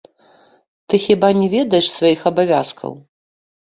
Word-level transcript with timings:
Ты 0.93 1.01
хіба 1.03 1.29
не 1.39 1.47
ведаеш 1.55 1.93
сваіх 1.99 2.19
абавязкаў? 2.33 2.91